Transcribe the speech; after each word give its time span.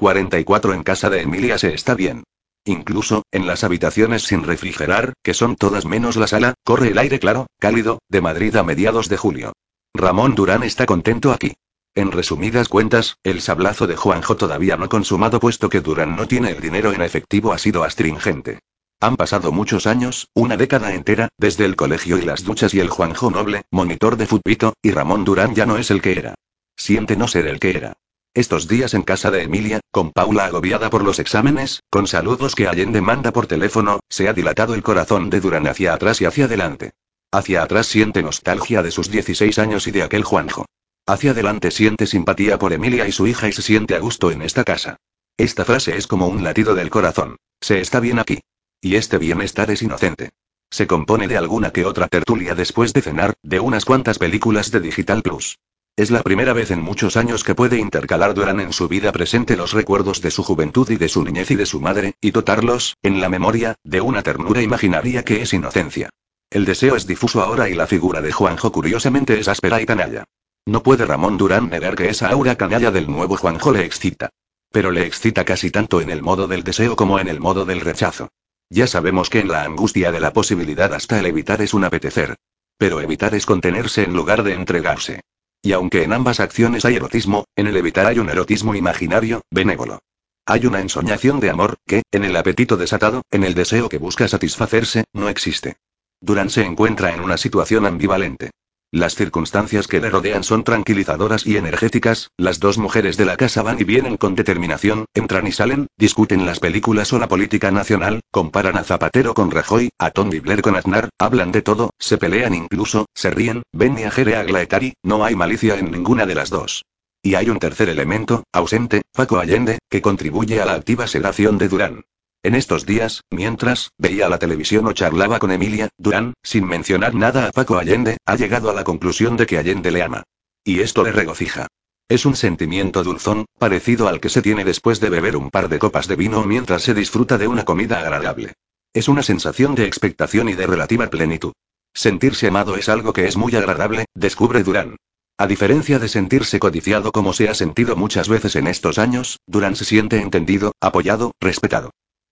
44 0.00 0.72
en 0.72 0.82
casa 0.82 1.10
de 1.10 1.20
Emilia 1.20 1.58
se 1.58 1.74
está 1.74 1.94
bien. 1.94 2.24
Incluso, 2.64 3.24
en 3.32 3.46
las 3.46 3.64
habitaciones 3.64 4.22
sin 4.22 4.44
refrigerar, 4.44 5.12
que 5.22 5.34
son 5.34 5.56
todas 5.56 5.84
menos 5.84 6.16
la 6.16 6.26
sala, 6.26 6.54
corre 6.64 6.88
el 6.88 6.96
aire 6.96 7.18
claro, 7.18 7.48
cálido, 7.58 7.98
de 8.08 8.22
Madrid 8.22 8.56
a 8.56 8.62
mediados 8.62 9.10
de 9.10 9.18
julio. 9.18 9.52
Ramón 9.92 10.34
Durán 10.34 10.62
está 10.62 10.86
contento 10.86 11.32
aquí. 11.32 11.52
En 11.94 12.12
resumidas 12.12 12.70
cuentas, 12.70 13.16
el 13.24 13.42
sablazo 13.42 13.86
de 13.86 13.96
Juanjo 13.96 14.38
todavía 14.38 14.78
no 14.78 14.88
consumado 14.88 15.38
puesto 15.38 15.68
que 15.68 15.82
Durán 15.82 16.16
no 16.16 16.26
tiene 16.26 16.52
el 16.52 16.62
dinero 16.62 16.94
en 16.94 17.02
efectivo 17.02 17.52
ha 17.52 17.58
sido 17.58 17.84
astringente. 17.84 18.60
Han 19.00 19.16
pasado 19.16 19.52
muchos 19.52 19.86
años, 19.86 20.28
una 20.32 20.56
década 20.56 20.94
entera, 20.94 21.28
desde 21.36 21.66
el 21.66 21.76
colegio 21.76 22.16
y 22.16 22.22
las 22.22 22.42
duchas 22.44 22.72
y 22.72 22.80
el 22.80 22.88
Juanjo 22.88 23.30
noble, 23.30 23.64
monitor 23.70 24.16
de 24.16 24.26
futbito, 24.26 24.72
y 24.80 24.92
Ramón 24.92 25.26
Durán 25.26 25.54
ya 25.54 25.66
no 25.66 25.76
es 25.76 25.90
el 25.90 26.00
que 26.00 26.12
era. 26.12 26.36
Siente 26.74 27.16
no 27.16 27.28
ser 27.28 27.46
el 27.46 27.60
que 27.60 27.76
era. 27.76 27.92
Estos 28.34 28.68
días 28.68 28.94
en 28.94 29.02
casa 29.02 29.32
de 29.32 29.42
Emilia, 29.42 29.80
con 29.90 30.12
Paula 30.12 30.44
agobiada 30.44 30.88
por 30.88 31.02
los 31.02 31.18
exámenes, 31.18 31.82
con 31.90 32.06
saludos 32.06 32.54
que 32.54 32.68
Allende 32.68 33.00
manda 33.00 33.32
por 33.32 33.48
teléfono, 33.48 33.98
se 34.08 34.28
ha 34.28 34.32
dilatado 34.32 34.74
el 34.74 34.84
corazón 34.84 35.30
de 35.30 35.40
Durán 35.40 35.66
hacia 35.66 35.94
atrás 35.94 36.20
y 36.20 36.26
hacia 36.26 36.44
adelante. 36.44 36.92
Hacia 37.32 37.60
atrás 37.60 37.88
siente 37.88 38.22
nostalgia 38.22 38.84
de 38.84 38.92
sus 38.92 39.10
16 39.10 39.58
años 39.58 39.88
y 39.88 39.90
de 39.90 40.04
aquel 40.04 40.22
Juanjo. 40.22 40.66
Hacia 41.06 41.32
adelante 41.32 41.72
siente 41.72 42.06
simpatía 42.06 42.56
por 42.56 42.72
Emilia 42.72 43.08
y 43.08 43.12
su 43.12 43.26
hija 43.26 43.48
y 43.48 43.52
se 43.52 43.62
siente 43.62 43.96
a 43.96 43.98
gusto 43.98 44.30
en 44.30 44.42
esta 44.42 44.62
casa. 44.62 44.96
Esta 45.36 45.64
frase 45.64 45.96
es 45.96 46.06
como 46.06 46.28
un 46.28 46.44
latido 46.44 46.76
del 46.76 46.88
corazón. 46.88 47.36
Se 47.60 47.80
está 47.80 47.98
bien 47.98 48.20
aquí. 48.20 48.38
Y 48.80 48.94
este 48.94 49.18
bienestar 49.18 49.72
es 49.72 49.82
inocente. 49.82 50.30
Se 50.70 50.86
compone 50.86 51.26
de 51.26 51.36
alguna 51.36 51.72
que 51.72 51.84
otra 51.84 52.06
tertulia 52.06 52.54
después 52.54 52.92
de 52.92 53.02
cenar, 53.02 53.34
de 53.42 53.58
unas 53.58 53.84
cuantas 53.84 54.20
películas 54.20 54.70
de 54.70 54.78
Digital 54.78 55.22
Plus. 55.22 55.58
Es 55.96 56.10
la 56.10 56.22
primera 56.22 56.52
vez 56.52 56.70
en 56.70 56.80
muchos 56.80 57.16
años 57.16 57.44
que 57.44 57.54
puede 57.54 57.78
intercalar 57.78 58.32
Durán 58.32 58.58
en 58.60 58.72
su 58.72 58.88
vida 58.88 59.12
presente 59.12 59.56
los 59.56 59.72
recuerdos 59.72 60.22
de 60.22 60.30
su 60.30 60.42
juventud 60.42 60.88
y 60.88 60.96
de 60.96 61.08
su 61.08 61.22
niñez 61.22 61.50
y 61.50 61.56
de 61.56 61.66
su 61.66 61.80
madre, 61.80 62.14
y 62.20 62.30
dotarlos, 62.30 62.96
en 63.02 63.20
la 63.20 63.28
memoria, 63.28 63.74
de 63.84 64.00
una 64.00 64.22
ternura 64.22 64.62
imaginaria 64.62 65.24
que 65.24 65.42
es 65.42 65.52
inocencia. 65.52 66.08
El 66.48 66.64
deseo 66.64 66.96
es 66.96 67.06
difuso 67.06 67.42
ahora 67.42 67.68
y 67.68 67.74
la 67.74 67.86
figura 67.86 68.22
de 68.22 68.32
Juanjo 68.32 68.72
curiosamente 68.72 69.38
es 69.38 69.46
áspera 69.46 69.80
y 69.82 69.86
canalla. 69.86 70.24
No 70.66 70.82
puede 70.82 71.04
Ramón 71.04 71.36
Durán 71.36 71.68
negar 71.68 71.96
que 71.96 72.08
esa 72.08 72.28
aura 72.28 72.56
canalla 72.56 72.90
del 72.90 73.10
nuevo 73.10 73.36
Juanjo 73.36 73.72
le 73.72 73.84
excita. 73.84 74.30
Pero 74.72 74.90
le 74.90 75.04
excita 75.04 75.44
casi 75.44 75.70
tanto 75.70 76.00
en 76.00 76.10
el 76.10 76.22
modo 76.22 76.48
del 76.48 76.62
deseo 76.62 76.96
como 76.96 77.18
en 77.18 77.28
el 77.28 77.40
modo 77.40 77.64
del 77.64 77.80
rechazo. 77.80 78.30
Ya 78.68 78.86
sabemos 78.86 79.30
que 79.30 79.40
en 79.40 79.48
la 79.48 79.64
angustia 79.64 80.12
de 80.12 80.20
la 80.20 80.32
posibilidad 80.32 80.94
hasta 80.94 81.18
el 81.18 81.26
evitar 81.26 81.60
es 81.60 81.74
un 81.74 81.84
apetecer. 81.84 82.36
Pero 82.78 83.00
evitar 83.00 83.34
es 83.34 83.46
contenerse 83.46 84.04
en 84.04 84.14
lugar 84.14 84.42
de 84.44 84.54
entregarse. 84.54 85.20
Y 85.62 85.72
aunque 85.72 86.02
en 86.02 86.12
ambas 86.12 86.40
acciones 86.40 86.84
hay 86.84 86.96
erotismo, 86.96 87.44
en 87.54 87.66
el 87.66 87.76
evitar 87.76 88.06
hay 88.06 88.18
un 88.18 88.30
erotismo 88.30 88.74
imaginario, 88.74 89.42
benévolo. 89.50 90.00
Hay 90.46 90.66
una 90.66 90.80
ensoñación 90.80 91.38
de 91.38 91.50
amor, 91.50 91.76
que, 91.86 92.02
en 92.10 92.24
el 92.24 92.36
apetito 92.36 92.76
desatado, 92.76 93.22
en 93.30 93.44
el 93.44 93.54
deseo 93.54 93.88
que 93.88 93.98
busca 93.98 94.26
satisfacerse, 94.26 95.04
no 95.12 95.28
existe. 95.28 95.76
Durán 96.20 96.50
se 96.50 96.64
encuentra 96.64 97.14
en 97.14 97.20
una 97.20 97.36
situación 97.36 97.86
ambivalente. 97.86 98.50
Las 98.92 99.14
circunstancias 99.14 99.86
que 99.86 100.00
le 100.00 100.10
rodean 100.10 100.42
son 100.42 100.64
tranquilizadoras 100.64 101.46
y 101.46 101.56
energéticas, 101.56 102.32
las 102.36 102.58
dos 102.58 102.76
mujeres 102.76 103.16
de 103.16 103.24
la 103.24 103.36
casa 103.36 103.62
van 103.62 103.80
y 103.80 103.84
vienen 103.84 104.16
con 104.16 104.34
determinación, 104.34 105.04
entran 105.14 105.46
y 105.46 105.52
salen, 105.52 105.86
discuten 105.96 106.44
las 106.44 106.58
películas 106.58 107.12
o 107.12 107.20
la 107.20 107.28
política 107.28 107.70
nacional, 107.70 108.20
comparan 108.32 108.76
a 108.76 108.82
Zapatero 108.82 109.32
con 109.32 109.52
Rajoy, 109.52 109.90
a 109.96 110.10
Tony 110.10 110.40
Blair 110.40 110.60
con 110.60 110.74
Aznar, 110.74 111.08
hablan 111.20 111.52
de 111.52 111.62
todo, 111.62 111.90
se 112.00 112.18
pelean 112.18 112.52
incluso, 112.52 113.06
se 113.14 113.30
ríen, 113.30 113.62
ven 113.72 113.96
y 113.96 114.02
a 114.02 114.10
Jere 114.10 114.34
Aglaetari, 114.34 114.94
no 115.04 115.24
hay 115.24 115.36
malicia 115.36 115.78
en 115.78 115.92
ninguna 115.92 116.26
de 116.26 116.34
las 116.34 116.50
dos. 116.50 116.82
Y 117.22 117.36
hay 117.36 117.48
un 117.48 117.60
tercer 117.60 117.90
elemento, 117.90 118.42
ausente, 118.52 119.02
Paco 119.12 119.38
Allende, 119.38 119.78
que 119.88 120.02
contribuye 120.02 120.60
a 120.60 120.64
la 120.64 120.74
activa 120.74 121.06
sedación 121.06 121.58
de 121.58 121.68
Durán. 121.68 122.02
En 122.42 122.54
estos 122.54 122.86
días, 122.86 123.22
mientras, 123.30 123.90
veía 123.98 124.30
la 124.30 124.38
televisión 124.38 124.86
o 124.86 124.92
charlaba 124.92 125.38
con 125.38 125.52
Emilia, 125.52 125.90
Durán, 125.98 126.32
sin 126.42 126.66
mencionar 126.66 127.14
nada 127.14 127.48
a 127.48 127.52
Paco 127.52 127.76
Allende, 127.76 128.16
ha 128.24 128.34
llegado 128.34 128.70
a 128.70 128.72
la 128.72 128.82
conclusión 128.82 129.36
de 129.36 129.44
que 129.44 129.58
Allende 129.58 129.90
le 129.90 130.02
ama. 130.02 130.22
Y 130.64 130.80
esto 130.80 131.04
le 131.04 131.12
regocija. 131.12 131.66
Es 132.08 132.24
un 132.24 132.36
sentimiento 132.36 133.04
dulzón, 133.04 133.44
parecido 133.58 134.08
al 134.08 134.20
que 134.20 134.30
se 134.30 134.40
tiene 134.40 134.64
después 134.64 135.00
de 135.00 135.10
beber 135.10 135.36
un 135.36 135.50
par 135.50 135.68
de 135.68 135.78
copas 135.78 136.08
de 136.08 136.16
vino 136.16 136.42
mientras 136.44 136.82
se 136.82 136.94
disfruta 136.94 137.36
de 137.36 137.46
una 137.46 137.66
comida 137.66 137.98
agradable. 138.00 138.54
Es 138.94 139.08
una 139.08 139.22
sensación 139.22 139.74
de 139.74 139.84
expectación 139.84 140.48
y 140.48 140.54
de 140.54 140.66
relativa 140.66 141.08
plenitud. 141.08 141.52
Sentirse 141.92 142.46
amado 142.46 142.76
es 142.76 142.88
algo 142.88 143.12
que 143.12 143.26
es 143.26 143.36
muy 143.36 143.54
agradable, 143.54 144.06
descubre 144.14 144.62
Durán. 144.62 144.96
A 145.36 145.46
diferencia 145.46 145.98
de 145.98 146.08
sentirse 146.08 146.58
codiciado 146.58 147.12
como 147.12 147.34
se 147.34 147.50
ha 147.50 147.54
sentido 147.54 147.96
muchas 147.96 148.30
veces 148.30 148.56
en 148.56 148.66
estos 148.66 148.98
años, 148.98 149.40
Durán 149.46 149.76
se 149.76 149.84
siente 149.84 150.22
entendido, 150.22 150.72
apoyado, 150.80 151.32
respetado 151.38 151.90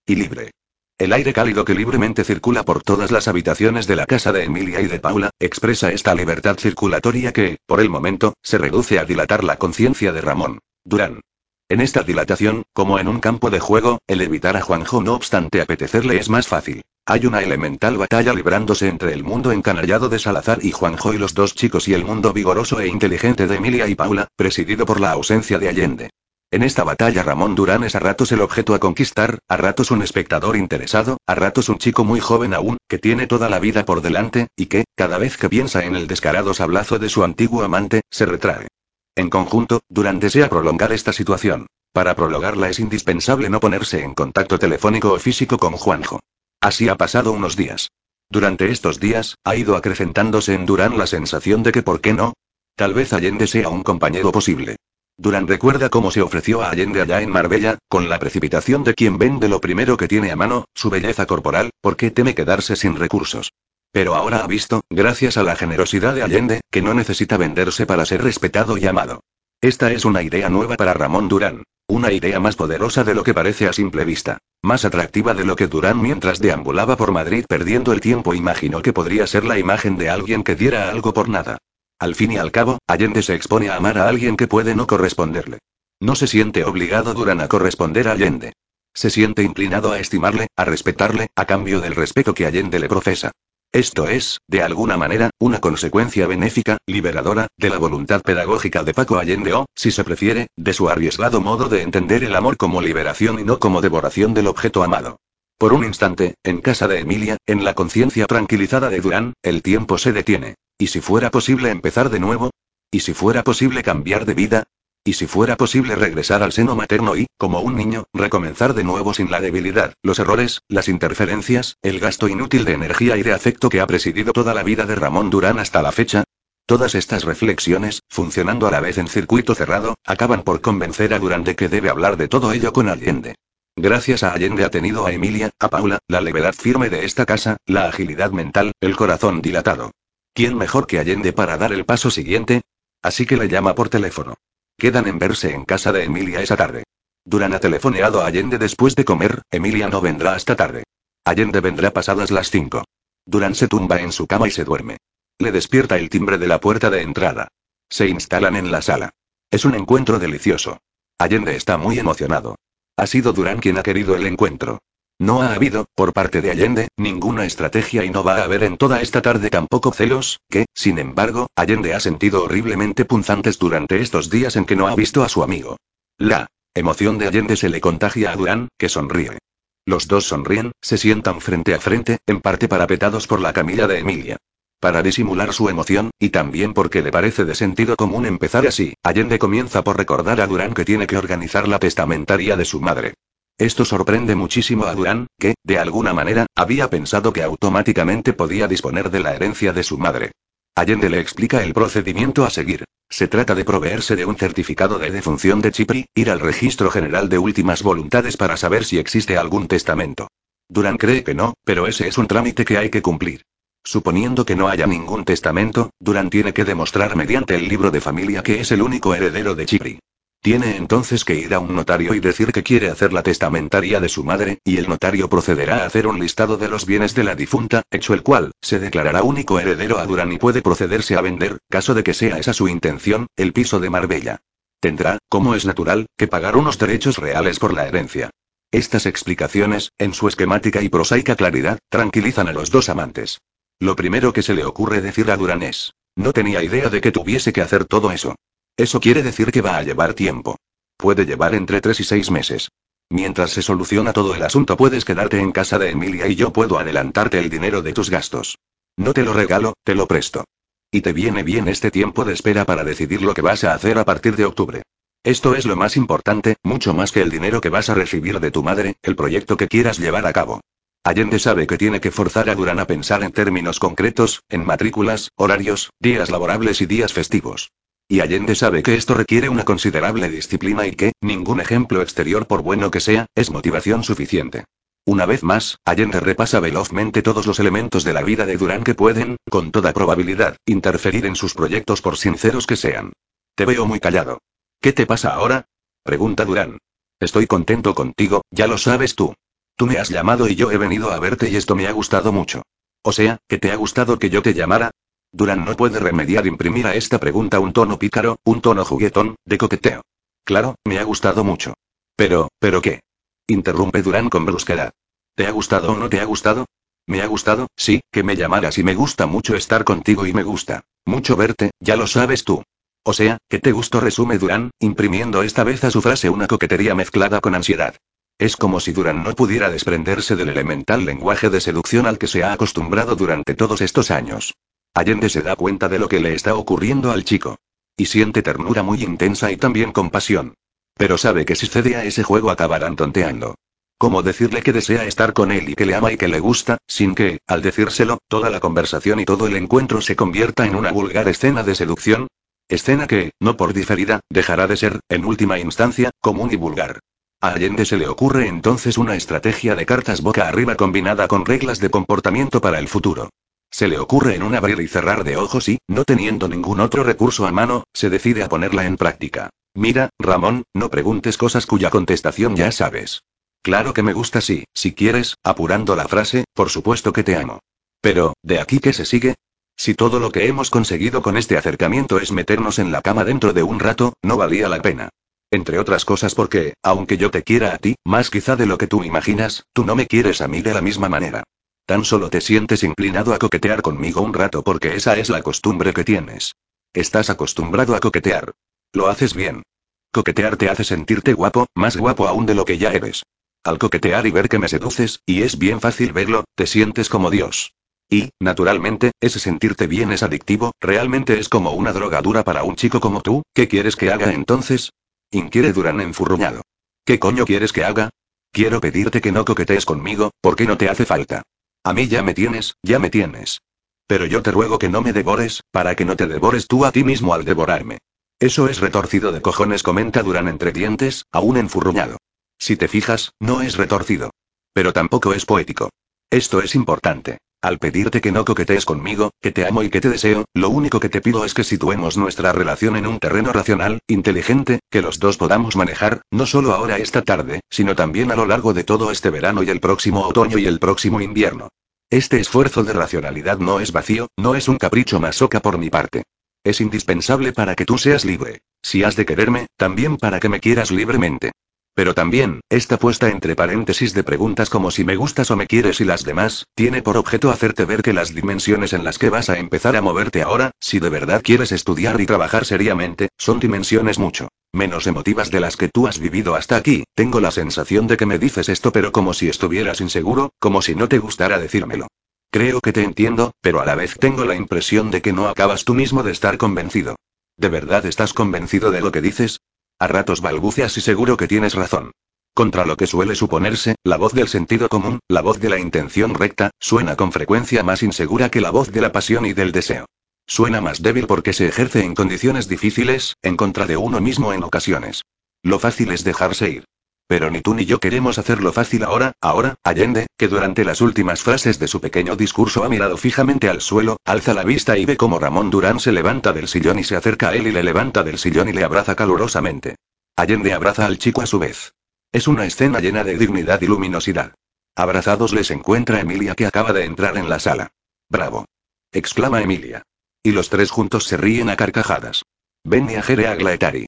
y 0.09 0.15
libre. 0.15 0.51
El 0.97 1.13
aire 1.13 1.31
cálido 1.31 1.63
que 1.63 1.75
libremente 1.75 2.25
circula 2.25 2.63
por 2.63 2.83
todas 2.83 3.11
las 3.11 3.27
habitaciones 3.27 3.87
de 3.87 3.95
la 3.95 4.05
casa 4.05 4.33
de 4.33 4.43
Emilia 4.43 4.81
y 4.81 4.87
de 4.87 4.99
Paula, 4.99 5.29
expresa 5.39 5.91
esta 5.91 6.13
libertad 6.13 6.57
circulatoria 6.57 7.31
que, 7.31 7.57
por 7.65 7.79
el 7.79 7.89
momento, 7.89 8.33
se 8.43 8.57
reduce 8.57 8.99
a 8.99 9.05
dilatar 9.05 9.43
la 9.43 9.57
conciencia 9.57 10.11
de 10.11 10.19
Ramón. 10.19 10.59
Durán. 10.83 11.21
En 11.69 11.79
esta 11.79 12.03
dilatación, 12.03 12.63
como 12.73 12.99
en 12.99 13.07
un 13.07 13.19
campo 13.19 13.49
de 13.49 13.59
juego, 13.59 13.99
el 14.07 14.21
evitar 14.21 14.57
a 14.57 14.61
Juanjo 14.61 15.01
no 15.01 15.13
obstante 15.13 15.61
apetecerle 15.61 16.17
es 16.17 16.27
más 16.27 16.47
fácil. 16.47 16.81
Hay 17.05 17.25
una 17.25 17.41
elemental 17.41 17.97
batalla 17.97 18.33
librándose 18.33 18.87
entre 18.87 19.13
el 19.13 19.23
mundo 19.23 19.51
encanallado 19.51 20.09
de 20.09 20.19
Salazar 20.19 20.59
y 20.63 20.71
Juanjo 20.71 21.13
y 21.13 21.17
los 21.17 21.33
dos 21.33 21.55
chicos 21.55 21.87
y 21.87 21.93
el 21.93 22.03
mundo 22.03 22.33
vigoroso 22.33 22.81
e 22.81 22.87
inteligente 22.87 23.47
de 23.47 23.55
Emilia 23.55 23.87
y 23.87 23.95
Paula, 23.95 24.27
presidido 24.35 24.85
por 24.85 24.99
la 24.99 25.11
ausencia 25.11 25.59
de 25.59 25.69
Allende. 25.69 26.09
En 26.51 26.63
esta 26.63 26.83
batalla 26.83 27.21
Ramón 27.21 27.53
Durán 27.53 27.83
es 27.83 27.93
a 27.93 27.99
ratos 27.99 28.31
el 28.31 28.41
objeto 28.41 28.73
a 28.73 28.79
conquistar, 28.79 29.37
a 29.47 29.55
ratos 29.55 29.91
un 29.91 30.01
espectador 30.01 30.55
interesado, 30.55 31.17
a 31.27 31.35
ratos 31.35 31.69
un 31.69 31.77
chico 31.77 32.03
muy 32.03 32.19
joven 32.19 32.55
aún, 32.55 32.77
que 32.87 32.97
tiene 32.97 33.27
toda 33.27 33.49
la 33.49 33.59
vida 33.59 33.85
por 33.85 34.01
delante, 34.01 34.47
y 34.55 34.65
que, 34.65 34.85
cada 34.95 35.19
vez 35.19 35.37
que 35.37 35.47
piensa 35.47 35.85
en 35.85 35.95
el 35.95 36.07
descarado 36.07 36.55
sablazo 36.55 36.97
de 36.97 37.09
su 37.09 37.23
antiguo 37.23 37.61
amante, 37.61 38.01
se 38.09 38.25
retrae. 38.25 38.67
En 39.15 39.29
conjunto, 39.29 39.81
Durán 39.89 40.19
desea 40.19 40.49
prolongar 40.49 40.91
esta 40.91 41.13
situación. 41.13 41.67
Para 41.93 42.15
prolongarla 42.15 42.69
es 42.69 42.79
indispensable 42.79 43.51
no 43.51 43.59
ponerse 43.59 44.03
en 44.03 44.15
contacto 44.15 44.57
telefónico 44.57 45.13
o 45.13 45.19
físico 45.19 45.59
con 45.59 45.73
Juanjo. 45.73 46.19
Así 46.61 46.89
ha 46.89 46.95
pasado 46.95 47.31
unos 47.31 47.57
días. 47.57 47.91
Durante 48.27 48.71
estos 48.71 48.99
días, 48.99 49.35
ha 49.43 49.55
ido 49.55 49.75
acrecentándose 49.75 50.55
en 50.55 50.65
Durán 50.65 50.97
la 50.97 51.05
sensación 51.05 51.61
de 51.61 51.71
que, 51.71 51.83
¿por 51.83 52.01
qué 52.01 52.13
no? 52.13 52.33
Tal 52.75 52.95
vez 52.95 53.13
Allende 53.13 53.45
sea 53.45 53.69
un 53.69 53.83
compañero 53.83 54.31
posible. 54.31 54.77
Durán 55.19 55.49
recuerda 55.49 55.89
cómo 55.89 56.11
se 56.11 56.21
ofreció 56.21 56.61
a 56.61 56.69
Allende 56.69 57.01
allá 57.01 57.21
en 57.21 57.29
Marbella, 57.29 57.77
con 57.89 58.07
la 58.07 58.19
precipitación 58.19 58.85
de 58.85 58.93
quien 58.93 59.17
vende 59.17 59.49
lo 59.49 59.59
primero 59.59 59.97
que 59.97 60.07
tiene 60.07 60.31
a 60.31 60.37
mano, 60.37 60.63
su 60.73 60.89
belleza 60.89 61.25
corporal, 61.25 61.71
porque 61.81 62.09
teme 62.09 62.33
quedarse 62.33 62.77
sin 62.77 62.95
recursos. 62.95 63.51
Pero 63.91 64.15
ahora 64.15 64.45
ha 64.45 64.47
visto, 64.47 64.79
gracias 64.89 65.35
a 65.35 65.43
la 65.43 65.57
generosidad 65.57 66.15
de 66.15 66.23
Allende, 66.23 66.61
que 66.71 66.81
no 66.81 66.93
necesita 66.93 67.35
venderse 67.35 67.85
para 67.85 68.05
ser 68.05 68.23
respetado 68.23 68.77
y 68.77 68.87
amado. 68.87 69.19
Esta 69.59 69.91
es 69.91 70.05
una 70.05 70.23
idea 70.23 70.47
nueva 70.47 70.77
para 70.77 70.93
Ramón 70.93 71.27
Durán. 71.27 71.63
Una 71.89 72.13
idea 72.13 72.39
más 72.39 72.55
poderosa 72.55 73.03
de 73.03 73.13
lo 73.13 73.25
que 73.25 73.33
parece 73.33 73.67
a 73.67 73.73
simple 73.73 74.05
vista. 74.05 74.37
Más 74.61 74.85
atractiva 74.85 75.33
de 75.33 75.43
lo 75.43 75.57
que 75.57 75.67
Durán 75.67 76.01
mientras 76.01 76.39
deambulaba 76.39 76.95
por 76.95 77.11
Madrid 77.11 77.43
perdiendo 77.45 77.91
el 77.91 77.99
tiempo 77.99 78.33
imaginó 78.33 78.81
que 78.81 78.93
podría 78.93 79.27
ser 79.27 79.43
la 79.43 79.59
imagen 79.59 79.97
de 79.97 80.09
alguien 80.09 80.45
que 80.45 80.55
diera 80.55 80.89
algo 80.89 81.13
por 81.13 81.27
nada. 81.27 81.57
Al 81.99 82.15
fin 82.15 82.31
y 82.31 82.37
al 82.37 82.53
cabo, 82.53 82.79
Allende 82.87 83.21
se 83.21 83.35
expone 83.35 83.69
a 83.69 83.75
amar 83.75 83.97
a 83.97 84.07
alguien 84.07 84.37
que 84.37 84.47
puede 84.47 84.73
no 84.73 84.87
corresponderle. 84.87 85.59
No 85.99 86.15
se 86.15 86.27
siente 86.27 86.63
obligado 86.63 87.13
Durán 87.13 87.41
a 87.41 87.49
corresponder 87.49 88.07
a 88.07 88.13
Allende. 88.13 88.53
Se 88.93 89.09
siente 89.09 89.43
inclinado 89.43 89.91
a 89.91 89.99
estimarle, 89.99 90.47
a 90.55 90.63
respetarle, 90.63 91.27
a 91.35 91.45
cambio 91.45 91.81
del 91.81 91.95
respeto 91.95 92.33
que 92.33 92.45
Allende 92.45 92.79
le 92.79 92.87
profesa. 92.87 93.31
Esto 93.73 94.07
es, 94.07 94.39
de 94.47 94.63
alguna 94.63 94.95
manera, 94.95 95.29
una 95.39 95.59
consecuencia 95.59 96.25
benéfica, 96.25 96.77
liberadora, 96.87 97.47
de 97.57 97.69
la 97.69 97.77
voluntad 97.77 98.21
pedagógica 98.21 98.83
de 98.83 98.93
Paco 98.93 99.17
Allende 99.17 99.53
o, 99.53 99.65
si 99.75 99.91
se 99.91 100.05
prefiere, 100.05 100.47
de 100.55 100.73
su 100.73 100.89
arriesgado 100.89 101.41
modo 101.41 101.67
de 101.67 101.81
entender 101.81 102.23
el 102.23 102.35
amor 102.35 102.55
como 102.55 102.81
liberación 102.81 103.39
y 103.39 103.43
no 103.43 103.59
como 103.59 103.81
devoración 103.81 104.33
del 104.33 104.47
objeto 104.47 104.83
amado. 104.83 105.19
Por 105.59 105.73
un 105.73 105.83
instante, 105.83 106.35
en 106.41 106.61
casa 106.61 106.87
de 106.87 106.99
Emilia, 106.99 107.35
en 107.45 107.65
la 107.65 107.73
conciencia 107.73 108.25
tranquilizada 108.27 108.87
de 108.87 109.01
Durán, 109.01 109.33
el 109.43 109.61
tiempo 109.61 109.97
se 109.97 110.13
detiene. 110.13 110.55
¿Y 110.77 110.87
si 110.87 111.01
fuera 111.01 111.31
posible 111.31 111.69
empezar 111.69 112.09
de 112.09 112.21
nuevo? 112.21 112.51
¿Y 112.89 113.01
si 113.01 113.13
fuera 113.13 113.43
posible 113.43 113.83
cambiar 113.83 114.23
de 114.25 114.35
vida? 114.35 114.63
Y 115.03 115.13
si 115.13 115.27
fuera 115.27 115.57
posible 115.57 115.97
regresar 115.97 116.43
al 116.43 116.53
seno 116.53 116.77
materno 116.77 117.17
y, 117.17 117.27
como 117.37 117.59
un 117.59 117.75
niño, 117.75 118.05
recomenzar 118.13 118.73
de 118.73 118.85
nuevo 118.85 119.13
sin 119.13 119.31
la 119.31 119.41
debilidad, 119.41 119.95
los 120.01 120.19
errores, 120.19 120.61
las 120.69 120.87
interferencias, 120.87 121.75
el 121.81 121.99
gasto 121.99 122.29
inútil 122.29 122.63
de 122.63 122.75
energía 122.75 123.17
y 123.17 123.23
de 123.23 123.33
afecto 123.33 123.67
que 123.67 123.81
ha 123.81 123.87
presidido 123.87 124.31
toda 124.31 124.53
la 124.53 124.63
vida 124.63 124.85
de 124.85 124.95
Ramón 124.95 125.29
Durán 125.29 125.59
hasta 125.59 125.81
la 125.81 125.91
fecha. 125.91 126.23
Todas 126.67 126.95
estas 126.95 127.25
reflexiones, 127.25 127.99
funcionando 128.07 128.65
a 128.65 128.71
la 128.71 128.79
vez 128.79 128.97
en 128.97 129.09
circuito 129.09 129.55
cerrado, 129.55 129.95
acaban 130.05 130.43
por 130.43 130.61
convencer 130.61 131.13
a 131.13 131.19
Durán 131.19 131.43
de 131.43 131.57
que 131.57 131.67
debe 131.67 131.89
hablar 131.89 132.15
de 132.15 132.29
todo 132.29 132.53
ello 132.53 132.71
con 132.71 132.87
Allende. 132.87 133.35
Gracias 133.81 134.23
a 134.23 134.33
Allende 134.33 134.65
ha 134.65 134.69
tenido 134.69 135.05
a 135.05 135.13
Emilia, 135.13 135.51
a 135.57 135.69
Paula, 135.69 135.99
la 136.09 136.19
levedad 136.19 136.53
firme 136.53 136.89
de 136.89 137.05
esta 137.05 137.25
casa, 137.25 137.55
la 137.65 137.85
agilidad 137.85 138.31
mental, 138.31 138.73
el 138.81 138.97
corazón 138.97 139.41
dilatado. 139.41 139.91
¿Quién 140.33 140.57
mejor 140.57 140.85
que 140.85 140.99
Allende 140.99 141.31
para 141.31 141.57
dar 141.57 141.71
el 141.71 141.85
paso 141.85 142.11
siguiente? 142.11 142.63
Así 143.01 143.25
que 143.25 143.37
le 143.37 143.47
llama 143.47 143.75
por 143.75 143.87
teléfono. 143.87 144.35
Quedan 144.77 145.07
en 145.07 145.17
verse 145.17 145.53
en 145.53 145.63
casa 145.63 145.93
de 145.93 146.03
Emilia 146.03 146.41
esa 146.41 146.57
tarde. 146.57 146.83
Durán 147.23 147.53
ha 147.53 147.61
telefoneado 147.61 148.21
a 148.21 148.25
Allende 148.25 148.57
después 148.57 148.95
de 148.95 149.05
comer, 149.05 149.43
Emilia 149.49 149.87
no 149.87 150.01
vendrá 150.01 150.33
hasta 150.33 150.57
tarde. 150.57 150.83
Allende 151.23 151.61
vendrá 151.61 151.91
pasadas 151.91 152.31
las 152.31 152.49
cinco. 152.49 152.83
Durán 153.25 153.55
se 153.55 153.69
tumba 153.69 154.01
en 154.01 154.11
su 154.11 154.27
cama 154.27 154.49
y 154.49 154.51
se 154.51 154.65
duerme. 154.65 154.97
Le 155.37 155.53
despierta 155.53 155.97
el 155.97 156.09
timbre 156.09 156.37
de 156.37 156.47
la 156.47 156.59
puerta 156.59 156.89
de 156.89 157.01
entrada. 157.01 157.47
Se 157.87 158.09
instalan 158.09 158.57
en 158.57 158.71
la 158.71 158.81
sala. 158.81 159.11
Es 159.49 159.63
un 159.63 159.73
encuentro 159.73 160.19
delicioso. 160.19 160.79
Allende 161.17 161.55
está 161.55 161.77
muy 161.77 161.97
emocionado. 161.97 162.57
Ha 162.99 163.07
sido 163.07 163.31
Durán 163.31 163.59
quien 163.59 163.77
ha 163.77 163.83
querido 163.83 164.13
el 164.17 164.27
encuentro. 164.27 164.79
No 165.19 165.41
ha 165.41 165.53
habido, 165.53 165.85
por 165.95 166.11
parte 166.11 166.41
de 166.41 166.51
Allende, 166.51 166.89
ninguna 166.97 167.45
estrategia 167.45 168.03
y 168.03 168.09
no 168.09 168.25
va 168.25 168.35
a 168.35 168.43
haber 168.43 168.61
en 168.63 168.75
toda 168.75 169.01
esta 169.01 169.21
tarde 169.21 169.49
tampoco 169.49 169.93
celos, 169.93 170.41
que, 170.49 170.65
sin 170.73 170.99
embargo, 170.99 171.47
Allende 171.55 171.93
ha 171.93 172.01
sentido 172.01 172.43
horriblemente 172.43 173.05
punzantes 173.05 173.57
durante 173.57 174.01
estos 174.01 174.29
días 174.29 174.57
en 174.57 174.65
que 174.65 174.75
no 174.75 174.89
ha 174.89 174.95
visto 174.95 175.23
a 175.23 175.29
su 175.29 175.43
amigo. 175.43 175.77
La 176.17 176.47
emoción 176.73 177.17
de 177.17 177.27
Allende 177.27 177.55
se 177.55 177.69
le 177.69 177.79
contagia 177.79 178.33
a 178.33 178.35
Durán, 178.35 178.67
que 178.77 178.89
sonríe. 178.89 179.37
Los 179.85 180.09
dos 180.09 180.25
sonríen, 180.25 180.73
se 180.81 180.97
sientan 180.97 181.39
frente 181.39 181.73
a 181.73 181.79
frente, 181.79 182.17
en 182.27 182.41
parte 182.41 182.67
parapetados 182.67 183.27
por 183.27 183.39
la 183.39 183.53
camilla 183.53 183.87
de 183.87 183.99
Emilia. 183.99 184.37
Para 184.79 185.03
disimular 185.03 185.51
su 185.51 185.67
emoción, 185.67 186.11
y 186.19 186.29
también 186.29 186.73
porque 186.73 187.01
le 187.01 187.11
parece 187.11 187.43
de 187.43 187.53
sentido 187.53 187.97
común 187.97 188.25
empezar 188.25 188.65
así, 188.65 188.93
Allende 189.03 189.37
comienza 189.37 189.83
por 189.83 189.97
recordar 189.97 190.39
a 190.39 190.47
Durán 190.47 190.73
que 190.73 190.85
tiene 190.85 191.05
que 191.05 191.17
organizar 191.17 191.67
la 191.67 191.79
testamentaria 191.79 192.55
de 192.55 192.63
su 192.63 192.79
madre. 192.79 193.15
Esto 193.57 193.83
sorprende 193.83 194.35
muchísimo 194.35 194.85
a 194.85 194.95
Durán, 194.95 195.27
que, 195.37 195.55
de 195.65 195.79
alguna 195.79 196.13
manera, 196.13 196.45
había 196.55 196.89
pensado 196.89 197.33
que 197.33 197.43
automáticamente 197.43 198.31
podía 198.31 198.69
disponer 198.69 199.11
de 199.11 199.19
la 199.19 199.35
herencia 199.35 199.73
de 199.73 199.83
su 199.83 199.97
madre. 199.97 200.31
Allende 200.75 201.09
le 201.09 201.19
explica 201.19 201.61
el 201.61 201.73
procedimiento 201.73 202.45
a 202.45 202.49
seguir. 202.49 202.85
Se 203.09 203.27
trata 203.27 203.55
de 203.55 203.65
proveerse 203.65 204.15
de 204.15 204.23
un 204.23 204.37
certificado 204.37 204.97
de 204.97 205.11
defunción 205.11 205.59
de 205.59 205.73
Chipri, 205.73 206.05
ir 206.15 206.29
al 206.29 206.39
registro 206.39 206.89
general 206.89 207.27
de 207.27 207.37
últimas 207.37 207.83
voluntades 207.83 208.37
para 208.37 208.55
saber 208.55 208.85
si 208.85 208.97
existe 208.97 209.35
algún 209.35 209.67
testamento. 209.67 210.29
Durán 210.69 210.97
cree 210.97 211.25
que 211.25 211.33
no, 211.33 211.55
pero 211.65 211.85
ese 211.85 212.07
es 212.07 212.17
un 212.17 212.27
trámite 212.27 212.63
que 212.63 212.77
hay 212.77 212.89
que 212.89 213.01
cumplir. 213.01 213.41
Suponiendo 213.83 214.45
que 214.45 214.55
no 214.55 214.67
haya 214.67 214.85
ningún 214.87 215.25
testamento, 215.25 215.91
Durán 215.99 216.29
tiene 216.29 216.53
que 216.53 216.65
demostrar 216.65 217.15
mediante 217.15 217.55
el 217.55 217.67
libro 217.67 217.91
de 217.91 218.01
familia 218.01 218.43
que 218.43 218.59
es 218.59 218.71
el 218.71 218.81
único 218.81 219.15
heredero 219.15 219.55
de 219.55 219.65
Chipri. 219.65 219.99
Tiene 220.41 220.77
entonces 220.77 221.25
que 221.25 221.35
ir 221.35 221.53
a 221.53 221.59
un 221.59 221.75
notario 221.75 222.13
y 222.13 222.21
decir 222.21 222.53
que 222.53 222.63
quiere 222.63 222.89
hacer 222.89 223.11
la 223.11 223.23
testamentaria 223.23 223.99
de 223.99 224.07
su 224.07 224.23
madre, 224.23 224.59
y 224.63 224.77
el 224.77 224.87
notario 224.87 225.29
procederá 225.29 225.83
a 225.83 225.85
hacer 225.85 226.07
un 226.07 226.17
listado 226.17 226.55
de 226.55 226.69
los 226.69 226.85
bienes 226.85 227.13
de 227.13 227.25
la 227.25 227.35
difunta, 227.35 227.83
hecho 227.91 228.13
el 228.13 228.23
cual, 228.23 228.51
se 228.61 228.79
declarará 228.79 229.21
único 229.21 229.59
heredero 229.59 229.99
a 229.99 230.05
Durán 230.05 230.31
y 230.31 230.37
puede 230.37 230.61
procederse 230.61 231.17
a 231.17 231.21
vender, 231.21 231.57
caso 231.69 231.93
de 231.93 232.03
que 232.03 232.13
sea 232.13 232.37
esa 232.37 232.53
su 232.53 232.69
intención, 232.69 233.27
el 233.35 233.51
piso 233.51 233.81
de 233.81 233.89
Marbella. 233.89 234.39
Tendrá, 234.79 235.17
como 235.27 235.55
es 235.55 235.65
natural, 235.65 236.05
que 236.15 236.27
pagar 236.27 236.55
unos 236.55 236.77
derechos 236.79 237.17
reales 237.17 237.59
por 237.59 237.73
la 237.73 237.85
herencia. 237.85 238.29
Estas 238.71 239.07
explicaciones, 239.07 239.91
en 239.97 240.13
su 240.13 240.29
esquemática 240.29 240.81
y 240.81 240.87
prosaica 240.87 241.35
claridad, 241.35 241.79
tranquilizan 241.89 242.47
a 242.47 242.53
los 242.53 242.71
dos 242.71 242.87
amantes. 242.87 243.39
Lo 243.81 243.95
primero 243.95 244.33
que 244.33 244.41
se 244.41 244.53
le 244.53 244.65
ocurre 244.65 244.99
decir 244.99 245.31
a 245.31 245.37
Durán 245.37 245.63
es, 245.63 245.93
no 246.17 246.33
tenía 246.33 246.61
idea 246.61 246.89
de 246.89 246.99
que 246.99 247.13
tuviese 247.13 247.53
que 247.53 247.61
hacer 247.61 247.85
todo 247.85 248.11
eso. 248.11 248.35
Eso 248.75 248.99
quiere 248.99 249.23
decir 249.23 249.51
que 249.51 249.61
va 249.61 249.77
a 249.77 249.83
llevar 249.83 250.13
tiempo. 250.13 250.57
Puede 250.97 251.25
llevar 251.25 251.55
entre 251.55 251.79
tres 251.79 252.01
y 252.01 252.03
seis 252.03 252.29
meses. 252.29 252.69
Mientras 253.09 253.51
se 253.51 253.61
soluciona 253.61 254.11
todo 254.11 254.35
el 254.35 254.43
asunto 254.43 254.75
puedes 254.75 255.05
quedarte 255.05 255.39
en 255.39 255.53
casa 255.53 255.79
de 255.79 255.91
Emilia 255.91 256.27
y 256.27 256.35
yo 256.35 256.51
puedo 256.51 256.77
adelantarte 256.77 257.39
el 257.39 257.49
dinero 257.49 257.81
de 257.81 257.93
tus 257.93 258.09
gastos. 258.09 258.57
No 258.97 259.13
te 259.13 259.23
lo 259.23 259.33
regalo, 259.33 259.73
te 259.85 259.95
lo 259.95 260.07
presto. 260.07 260.43
Y 260.91 260.99
te 260.99 261.13
viene 261.13 261.43
bien 261.43 261.69
este 261.69 261.89
tiempo 261.89 262.25
de 262.25 262.33
espera 262.33 262.65
para 262.65 262.83
decidir 262.83 263.21
lo 263.21 263.33
que 263.33 263.41
vas 263.41 263.63
a 263.63 263.73
hacer 263.73 263.97
a 263.97 264.03
partir 264.03 264.35
de 264.35 264.43
octubre. 264.43 264.81
Esto 265.23 265.55
es 265.55 265.65
lo 265.65 265.77
más 265.77 265.95
importante, 265.95 266.57
mucho 266.63 266.93
más 266.93 267.13
que 267.13 267.21
el 267.21 267.29
dinero 267.29 267.61
que 267.61 267.69
vas 267.69 267.89
a 267.89 267.93
recibir 267.93 268.41
de 268.41 268.51
tu 268.51 268.61
madre, 268.61 268.97
el 269.03 269.15
proyecto 269.15 269.55
que 269.55 269.69
quieras 269.69 269.99
llevar 269.99 270.25
a 270.25 270.33
cabo. 270.33 270.59
Allende 271.03 271.39
sabe 271.39 271.65
que 271.65 271.77
tiene 271.77 272.01
que 272.01 272.11
forzar 272.11 272.49
a 272.49 272.55
Durán 272.55 272.79
a 272.79 272.85
pensar 272.85 273.23
en 273.23 273.31
términos 273.31 273.79
concretos, 273.79 274.43
en 274.49 274.65
matrículas, 274.65 275.29
horarios, 275.35 275.91
días 275.99 276.29
laborables 276.29 276.81
y 276.81 276.85
días 276.85 277.13
festivos. 277.13 277.71
Y 278.07 278.19
Allende 278.19 278.55
sabe 278.55 278.83
que 278.83 278.95
esto 278.95 279.13
requiere 279.13 279.49
una 279.49 279.63
considerable 279.63 280.29
disciplina 280.29 280.85
y 280.87 280.91
que, 280.91 281.13
ningún 281.21 281.61
ejemplo 281.61 282.01
exterior 282.01 282.47
por 282.47 282.63
bueno 282.63 282.91
que 282.91 282.99
sea, 282.99 283.27
es 283.35 283.49
motivación 283.49 284.03
suficiente. 284.03 284.65
Una 285.05 285.25
vez 285.25 285.41
más, 285.41 285.77
Allende 285.85 286.19
repasa 286.19 286.59
velozmente 286.59 287.21
todos 287.21 287.47
los 287.47 287.59
elementos 287.59 288.03
de 288.03 288.13
la 288.13 288.21
vida 288.21 288.45
de 288.45 288.57
Durán 288.57 288.83
que 288.83 288.95
pueden, 288.95 289.37
con 289.49 289.71
toda 289.71 289.93
probabilidad, 289.93 290.57
interferir 290.65 291.25
en 291.25 291.35
sus 291.35 291.53
proyectos 291.53 292.01
por 292.01 292.17
sinceros 292.17 292.67
que 292.67 292.75
sean. 292.75 293.13
Te 293.55 293.65
veo 293.65 293.85
muy 293.85 293.99
callado. 293.99 294.39
¿Qué 294.81 294.91
te 294.91 295.05
pasa 295.05 295.33
ahora? 295.33 295.65
pregunta 296.03 296.45
Durán. 296.45 296.77
Estoy 297.19 297.47
contento 297.47 297.95
contigo, 297.95 298.41
ya 298.51 298.67
lo 298.67 298.77
sabes 298.77 299.15
tú. 299.15 299.33
Tú 299.79 299.87
me 299.87 299.97
has 299.97 300.09
llamado 300.09 300.49
y 300.49 300.55
yo 300.55 300.73
he 300.73 300.77
venido 300.77 301.09
a 301.09 301.19
verte 301.19 301.49
y 301.49 301.55
esto 301.55 301.73
me 301.73 301.87
ha 301.87 301.93
gustado 301.93 302.33
mucho. 302.33 302.63
O 303.01 303.13
sea, 303.13 303.37
¿que 303.47 303.59
te 303.59 303.71
ha 303.71 303.77
gustado 303.77 304.19
que 304.19 304.29
yo 304.29 304.41
te 304.41 304.53
llamara? 304.53 304.91
Durán 305.31 305.63
no 305.63 305.73
puede 305.77 306.01
remediar 306.01 306.47
imprimir 306.47 306.85
a 306.85 306.95
esta 306.95 307.17
pregunta 307.17 307.61
un 307.61 307.71
tono 307.71 307.97
pícaro, 307.97 308.39
un 308.43 308.59
tono 308.59 308.83
juguetón, 308.83 309.37
de 309.45 309.57
coqueteo. 309.57 310.01
Claro, 310.43 310.75
me 310.83 310.99
ha 310.99 311.03
gustado 311.03 311.45
mucho. 311.45 311.75
Pero, 312.17 312.49
¿pero 312.59 312.81
qué? 312.81 312.99
Interrumpe 313.47 314.01
Durán 314.01 314.29
con 314.29 314.45
brusquedad. 314.45 314.91
¿Te 315.33 315.47
ha 315.47 315.51
gustado 315.51 315.93
o 315.93 315.95
no 315.95 316.09
te 316.09 316.19
ha 316.19 316.25
gustado? 316.25 316.65
Me 317.07 317.21
ha 317.21 317.27
gustado, 317.27 317.67
sí, 317.77 318.01
que 318.11 318.21
me 318.21 318.35
llamaras 318.35 318.77
y 318.79 318.83
me 318.83 318.95
gusta 318.95 319.27
mucho 319.27 319.55
estar 319.55 319.85
contigo 319.85 320.27
y 320.27 320.33
me 320.33 320.43
gusta 320.43 320.83
mucho 321.05 321.37
verte, 321.37 321.71
ya 321.79 321.95
lo 321.95 322.05
sabes 322.05 322.43
tú. 322.43 322.63
O 323.05 323.13
sea, 323.13 323.37
que 323.47 323.59
te 323.59 323.71
gustó, 323.71 324.01
resume 324.01 324.39
Durán, 324.39 324.71
imprimiendo 324.81 325.41
esta 325.41 325.63
vez 325.63 325.85
a 325.85 325.89
su 325.89 326.01
frase 326.01 326.29
una 326.29 326.47
coquetería 326.47 326.95
mezclada 326.95 327.39
con 327.39 327.55
ansiedad. 327.55 327.95
Es 328.39 328.55
como 328.55 328.79
si 328.79 328.93
Durán 328.93 329.21
no 329.21 329.33
pudiera 329.33 329.69
desprenderse 329.69 330.37
del 330.37 330.47
elemental 330.47 331.03
lenguaje 331.03 331.49
de 331.49 331.59
seducción 331.59 332.05
al 332.05 332.17
que 332.17 332.27
se 332.27 332.41
ha 332.41 332.53
acostumbrado 332.53 333.17
durante 333.17 333.53
todos 333.53 333.81
estos 333.81 334.11
años. 334.11 334.55
Allende 334.93 335.27
se 335.27 335.41
da 335.41 335.57
cuenta 335.57 335.89
de 335.89 335.99
lo 335.99 336.07
que 336.07 336.21
le 336.21 336.33
está 336.33 336.55
ocurriendo 336.55 337.11
al 337.11 337.25
chico. 337.25 337.57
Y 337.97 338.05
siente 338.05 338.41
ternura 338.41 338.81
muy 338.81 339.03
intensa 339.03 339.51
y 339.51 339.57
también 339.57 339.91
compasión. 339.91 340.53
Pero 340.95 341.17
sabe 341.17 341.43
que 341.43 341.57
si 341.57 341.67
cede 341.67 341.97
a 341.97 342.05
ese 342.05 342.23
juego 342.23 342.49
acabarán 342.49 342.95
tonteando. 342.95 343.55
¿Cómo 343.97 344.23
decirle 344.23 344.61
que 344.61 344.71
desea 344.71 345.03
estar 345.03 345.33
con 345.33 345.51
él 345.51 345.67
y 345.67 345.75
que 345.75 345.85
le 345.85 345.95
ama 345.95 346.13
y 346.13 346.15
que 346.15 346.29
le 346.29 346.39
gusta, 346.39 346.77
sin 346.87 347.15
que, 347.15 347.39
al 347.45 347.61
decírselo, 347.61 348.19
toda 348.29 348.49
la 348.49 348.61
conversación 348.61 349.19
y 349.19 349.25
todo 349.25 349.47
el 349.47 349.57
encuentro 349.57 349.99
se 349.99 350.15
convierta 350.15 350.65
en 350.65 350.77
una 350.77 350.93
vulgar 350.93 351.27
escena 351.27 351.63
de 351.63 351.75
seducción? 351.75 352.29
Escena 352.69 353.05
que, 353.05 353.31
no 353.41 353.57
por 353.57 353.73
diferida, 353.73 354.21
dejará 354.29 354.65
de 354.67 354.77
ser, 354.77 355.01
en 355.09 355.25
última 355.25 355.59
instancia, 355.59 356.11
común 356.21 356.53
y 356.53 356.55
vulgar. 356.55 357.01
A 357.41 357.53
Allende 357.53 357.85
se 357.85 357.95
le 357.95 358.09
ocurre 358.09 358.47
entonces 358.47 358.97
una 358.97 359.15
estrategia 359.15 359.73
de 359.73 359.85
cartas 359.85 360.19
boca 360.19 360.49
arriba 360.49 360.75
combinada 360.75 361.29
con 361.29 361.45
reglas 361.45 361.79
de 361.79 361.89
comportamiento 361.89 362.59
para 362.59 362.79
el 362.79 362.89
futuro. 362.89 363.29
Se 363.71 363.87
le 363.87 363.97
ocurre 363.97 364.35
en 364.35 364.43
un 364.43 364.55
abrir 364.55 364.81
y 364.81 364.89
cerrar 364.89 365.23
de 365.23 365.37
ojos 365.37 365.69
y, 365.69 365.77
no 365.87 366.03
teniendo 366.03 366.49
ningún 366.49 366.81
otro 366.81 367.05
recurso 367.05 367.47
a 367.47 367.51
mano, 367.53 367.85
se 367.93 368.09
decide 368.09 368.43
a 368.43 368.49
ponerla 368.49 368.85
en 368.85 368.97
práctica. 368.97 369.51
Mira, 369.73 370.09
Ramón, 370.19 370.63
no 370.73 370.89
preguntes 370.89 371.37
cosas 371.37 371.65
cuya 371.65 371.89
contestación 371.89 372.57
ya 372.57 372.73
sabes. 372.73 373.23
Claro 373.61 373.93
que 373.93 374.03
me 374.03 374.11
gusta 374.11 374.41
sí, 374.41 374.65
si 374.73 374.93
quieres, 374.93 375.35
apurando 375.41 375.95
la 375.95 376.09
frase, 376.09 376.43
por 376.53 376.69
supuesto 376.69 377.13
que 377.13 377.23
te 377.23 377.37
amo. 377.37 377.59
Pero, 378.01 378.33
¿de 378.43 378.59
aquí 378.59 378.79
qué 378.79 378.91
se 378.91 379.05
sigue? 379.05 379.35
Si 379.77 379.93
todo 379.93 380.19
lo 380.19 380.33
que 380.33 380.47
hemos 380.47 380.69
conseguido 380.69 381.21
con 381.21 381.37
este 381.37 381.57
acercamiento 381.57 382.19
es 382.19 382.33
meternos 382.33 382.79
en 382.79 382.91
la 382.91 383.01
cama 383.01 383.23
dentro 383.23 383.53
de 383.53 383.63
un 383.63 383.79
rato, 383.79 384.11
no 384.23 384.35
valía 384.35 384.67
la 384.67 384.81
pena. 384.81 385.09
Entre 385.51 385.79
otras 385.79 386.05
cosas 386.05 386.35
porque, 386.35 386.73
aunque 386.83 387.17
yo 387.17 387.31
te 387.31 387.43
quiera 387.43 387.73
a 387.73 387.77
ti, 387.77 387.95
más 388.05 388.29
quizá 388.29 388.55
de 388.55 388.67
lo 388.67 388.77
que 388.77 388.87
tú 388.87 389.03
imaginas, 389.03 389.65
tú 389.73 389.83
no 389.83 389.95
me 389.95 390.05
quieres 390.05 390.41
a 390.41 390.47
mí 390.47 390.61
de 390.61 390.73
la 390.73 390.81
misma 390.81 391.09
manera. 391.09 391.43
Tan 391.87 392.05
solo 392.05 392.29
te 392.29 392.39
sientes 392.39 392.83
inclinado 392.83 393.33
a 393.33 393.39
coquetear 393.39 393.81
conmigo 393.81 394.21
un 394.21 394.33
rato 394.33 394.63
porque 394.63 394.95
esa 394.95 395.17
es 395.17 395.29
la 395.29 395.41
costumbre 395.41 395.91
que 395.91 396.03
tienes. 396.03 396.53
Estás 396.93 397.31
acostumbrado 397.31 397.95
a 397.95 397.99
coquetear. 397.99 398.53
Lo 398.93 399.07
haces 399.07 399.33
bien. 399.33 399.63
Coquetear 400.11 400.55
te 400.55 400.69
hace 400.69 400.83
sentirte 400.83 401.33
guapo, 401.33 401.65
más 401.75 401.97
guapo 401.97 402.27
aún 402.27 402.45
de 402.45 402.53
lo 402.53 402.65
que 402.65 402.77
ya 402.77 402.91
eres. 402.91 403.23
Al 403.63 403.79
coquetear 403.79 404.27
y 404.27 404.31
ver 404.31 404.49
que 404.49 404.59
me 404.59 404.67
seduces, 404.67 405.21
y 405.25 405.41
es 405.41 405.57
bien 405.57 405.81
fácil 405.81 406.13
verlo, 406.13 406.45
te 406.55 406.67
sientes 406.67 407.09
como 407.09 407.31
Dios. 407.31 407.73
Y, 408.07 408.29
naturalmente, 408.39 409.11
ese 409.19 409.39
sentirte 409.39 409.85
bien 409.85 410.11
es 410.11 410.23
adictivo, 410.23 410.71
realmente 410.79 411.39
es 411.39 411.49
como 411.49 411.71
una 411.71 411.93
drogadura 411.93 412.43
para 412.43 412.63
un 412.63 412.75
chico 412.75 412.99
como 412.99 413.21
tú, 413.21 413.43
¿qué 413.53 413.67
quieres 413.67 413.95
que 413.95 414.11
haga 414.11 414.31
entonces? 414.33 414.91
Inquiere 415.31 415.73
Durán 415.73 416.01
enfurruñado. 416.01 416.63
¿Qué 417.05 417.19
coño 417.19 417.45
quieres 417.45 417.71
que 417.71 417.83
haga? 417.83 418.09
Quiero 418.51 418.81
pedirte 418.81 419.21
que 419.21 419.31
no 419.31 419.45
coquetees 419.45 419.85
conmigo, 419.85 420.31
porque 420.41 420.65
no 420.65 420.77
te 420.77 420.89
hace 420.89 421.05
falta. 421.05 421.43
A 421.83 421.93
mí 421.93 422.07
ya 422.07 422.23
me 422.23 422.33
tienes, 422.33 422.75
ya 422.81 422.97
me 422.97 423.11
tienes. 423.11 423.61
Pero 424.07 424.25
yo 424.25 424.41
te 424.41 424.51
ruego 424.51 424.79
que 424.79 424.89
no 424.89 425.01
me 425.01 425.13
devores, 425.13 425.61
para 425.71 425.95
que 425.95 426.03
no 426.03 426.15
te 426.15 426.25
devores 426.25 426.67
tú 426.67 426.83
a 426.83 426.91
ti 426.91 427.03
mismo 427.03 427.35
al 427.35 427.45
devorarme. 427.45 427.99
Eso 428.39 428.67
es 428.67 428.79
retorcido 428.79 429.31
de 429.31 429.41
cojones, 429.41 429.83
comenta 429.83 430.23
Durán 430.23 430.47
entre 430.47 430.71
dientes, 430.71 431.25
aún 431.31 431.57
enfurruñado. 431.57 432.17
Si 432.57 432.75
te 432.75 432.87
fijas, 432.87 433.33
no 433.39 433.61
es 433.61 433.77
retorcido. 433.77 434.31
Pero 434.73 434.93
tampoco 434.93 435.33
es 435.33 435.45
poético. 435.45 435.91
Esto 436.31 436.59
es 436.61 436.73
importante. 436.73 437.37
Al 437.61 437.77
pedirte 437.77 438.21
que 438.21 438.31
no 438.31 438.45
coquetees 438.45 438.85
conmigo, 438.85 439.31
que 439.41 439.51
te 439.51 439.67
amo 439.67 439.83
y 439.83 439.89
que 439.89 439.99
te 439.99 440.07
deseo, 440.07 440.45
lo 440.53 440.69
único 440.69 441.01
que 441.01 441.09
te 441.09 441.19
pido 441.19 441.43
es 441.43 441.53
que 441.53 441.65
situemos 441.65 442.15
nuestra 442.15 442.53
relación 442.53 442.95
en 442.95 443.05
un 443.05 443.19
terreno 443.19 443.51
racional, 443.51 443.99
inteligente, 444.07 444.79
que 444.89 445.01
los 445.01 445.19
dos 445.19 445.35
podamos 445.35 445.75
manejar, 445.75 446.21
no 446.31 446.45
solo 446.45 446.73
ahora 446.73 446.99
esta 446.99 447.21
tarde, 447.21 447.59
sino 447.69 447.97
también 447.97 448.31
a 448.31 448.37
lo 448.37 448.45
largo 448.45 448.73
de 448.73 448.85
todo 448.85 449.11
este 449.11 449.29
verano 449.29 449.61
y 449.61 449.69
el 449.69 449.81
próximo 449.81 450.25
otoño 450.25 450.57
y 450.57 450.67
el 450.67 450.79
próximo 450.79 451.19
invierno. 451.19 451.67
Este 452.09 452.39
esfuerzo 452.39 452.85
de 452.85 452.93
racionalidad 452.93 453.57
no 453.57 453.81
es 453.81 453.91
vacío, 453.91 454.29
no 454.37 454.55
es 454.55 454.69
un 454.69 454.77
capricho 454.77 455.19
masoca 455.19 455.59
por 455.59 455.77
mi 455.77 455.89
parte. 455.89 456.23
Es 456.63 456.79
indispensable 456.79 457.51
para 457.51 457.75
que 457.75 457.85
tú 457.85 457.97
seas 457.97 458.23
libre. 458.23 458.61
Si 458.81 459.03
has 459.03 459.17
de 459.17 459.25
quererme, 459.25 459.67
también 459.75 460.15
para 460.15 460.39
que 460.39 460.47
me 460.47 460.61
quieras 460.61 460.91
libremente. 460.91 461.51
Pero 461.93 462.13
también, 462.13 462.61
esta 462.69 462.97
puesta 462.97 463.29
entre 463.29 463.55
paréntesis 463.55 464.13
de 464.13 464.23
preguntas 464.23 464.69
como 464.69 464.91
si 464.91 465.03
me 465.03 465.15
gustas 465.15 465.51
o 465.51 465.55
me 465.55 465.67
quieres 465.67 465.99
y 466.01 466.05
las 466.05 466.23
demás, 466.23 466.65
tiene 466.75 467.01
por 467.01 467.17
objeto 467.17 467.51
hacerte 467.51 467.85
ver 467.85 468.01
que 468.01 468.13
las 468.13 468.33
dimensiones 468.33 468.93
en 468.93 469.03
las 469.03 469.17
que 469.17 469.29
vas 469.29 469.49
a 469.49 469.59
empezar 469.59 469.95
a 469.95 470.01
moverte 470.01 470.41
ahora, 470.41 470.71
si 470.79 470.99
de 470.99 471.09
verdad 471.09 471.41
quieres 471.43 471.71
estudiar 471.71 472.21
y 472.21 472.25
trabajar 472.25 472.65
seriamente, 472.65 473.29
son 473.37 473.59
dimensiones 473.59 474.19
mucho 474.19 474.47
menos 474.71 475.07
emotivas 475.07 475.49
de 475.49 475.59
las 475.59 475.77
que 475.77 475.89
tú 475.89 476.07
has 476.07 476.19
vivido 476.19 476.55
hasta 476.55 476.75
aquí. 476.75 477.03
Tengo 477.15 477.39
la 477.39 477.51
sensación 477.51 478.07
de 478.07 478.17
que 478.17 478.25
me 478.25 478.37
dices 478.37 478.69
esto 478.69 478.91
pero 478.91 479.11
como 479.11 479.33
si 479.33 479.49
estuvieras 479.49 480.01
inseguro, 480.01 480.53
como 480.59 480.81
si 480.81 480.95
no 480.95 481.07
te 481.09 481.17
gustara 481.17 481.59
decírmelo. 481.59 482.07
Creo 482.51 482.79
que 482.81 482.93
te 482.93 483.03
entiendo, 483.03 483.51
pero 483.61 483.79
a 483.79 483.85
la 483.85 483.95
vez 483.95 484.15
tengo 484.19 484.45
la 484.45 484.55
impresión 484.55 485.11
de 485.11 485.21
que 485.21 485.33
no 485.33 485.47
acabas 485.47 485.85
tú 485.85 485.93
mismo 485.93 486.23
de 486.23 486.31
estar 486.31 486.57
convencido. 486.57 487.15
¿De 487.57 487.69
verdad 487.69 488.05
estás 488.05 488.33
convencido 488.33 488.91
de 488.91 489.01
lo 489.01 489.11
que 489.11 489.21
dices? 489.21 489.58
A 490.01 490.07
ratos 490.07 490.39
balbuceas 490.39 490.97
y 490.97 491.01
seguro 491.01 491.35
que 491.35 491.49
tienes 491.49 491.73
razón. 491.73 492.11
Contra 492.53 492.85
lo 492.85 492.95
que 492.95 493.05
suele 493.05 493.35
suponerse, 493.35 493.95
la 494.05 494.15
voz 494.15 494.33
del 494.33 494.47
sentido 494.47 494.87
común, 494.87 495.19
la 495.27 495.41
voz 495.41 495.59
de 495.59 495.69
la 495.69 495.77
intención 495.77 496.35
recta, 496.35 496.71
suena 496.79 497.17
con 497.17 497.33
frecuencia 497.33 497.83
más 497.83 498.01
insegura 498.01 498.49
que 498.49 498.61
la 498.61 498.71
voz 498.71 498.93
de 498.93 499.01
la 499.01 499.11
pasión 499.11 499.45
y 499.45 499.51
del 499.51 499.73
deseo. 499.73 500.05
Suena 500.47 500.79
más 500.79 501.01
débil 501.01 501.27
porque 501.27 501.51
se 501.51 501.67
ejerce 501.67 502.01
en 502.01 502.15
condiciones 502.15 502.69
difíciles, 502.69 503.35
en 503.41 503.57
contra 503.57 503.85
de 503.87 503.97
uno 503.97 504.21
mismo 504.21 504.53
en 504.53 504.63
ocasiones. 504.63 505.23
Lo 505.63 505.79
fácil 505.79 506.11
es 506.11 506.23
dejarse 506.23 506.69
ir. 506.69 506.85
Pero 507.29 507.51
ni 507.51 507.61
tú 507.61 507.75
ni 507.75 507.85
yo 507.85 507.99
queremos 507.99 508.39
hacerlo 508.39 508.73
fácil 508.73 509.03
ahora, 509.03 509.33
ahora, 509.39 509.75
Allende, 509.83 510.25
que 510.35 510.47
durante 510.47 510.83
las 510.83 510.99
últimas 510.99 511.43
frases 511.43 511.77
de 511.77 511.87
su 511.87 512.01
pequeño 512.01 512.35
discurso 512.35 512.83
ha 512.83 512.89
mirado 512.89 513.17
fijamente 513.17 513.69
al 513.69 513.81
suelo, 513.81 514.17
alza 514.25 514.55
la 514.55 514.63
vista 514.63 514.97
y 514.97 515.05
ve 515.05 515.15
cómo 515.15 515.37
Ramón 515.37 515.69
Durán 515.69 515.99
se 515.99 516.11
levanta 516.11 516.53
del 516.53 516.67
sillón 516.67 516.97
y 516.97 517.03
se 517.03 517.15
acerca 517.15 517.49
a 517.49 517.55
él 517.55 517.67
y 517.67 517.71
le 517.71 517.83
levanta 517.83 518.23
del 518.23 518.39
sillón 518.39 518.67
y 518.69 518.73
le 518.73 518.83
abraza 518.83 519.15
calurosamente. 519.15 519.97
Allende 520.35 520.73
abraza 520.73 521.05
al 521.05 521.19
chico 521.19 521.41
a 521.41 521.45
su 521.45 521.59
vez. 521.59 521.93
Es 522.31 522.47
una 522.47 522.65
escena 522.65 522.99
llena 522.99 523.23
de 523.23 523.37
dignidad 523.37 523.79
y 523.83 523.85
luminosidad. 523.85 524.55
Abrazados 524.95 525.53
les 525.53 525.69
encuentra 525.69 526.21
Emilia 526.21 526.55
que 526.55 526.65
acaba 526.65 526.93
de 526.93 527.05
entrar 527.05 527.37
en 527.37 527.47
la 527.47 527.59
sala. 527.59 527.91
¡Bravo! 528.27 528.65
exclama 529.11 529.61
Emilia. 529.61 530.01
Y 530.41 530.51
los 530.51 530.69
tres 530.69 530.89
juntos 530.89 531.25
se 531.25 531.37
ríen 531.37 531.69
a 531.69 531.75
carcajadas. 531.75 532.41
Ven 532.83 533.07
y 533.07 533.15
a 533.17 533.21
Glaetari. 533.53 534.07